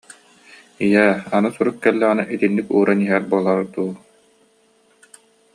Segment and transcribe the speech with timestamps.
[0.85, 3.91] ийээ, аны сурук кэллэҕинэ, итинник ууран иһэр буолаар дуу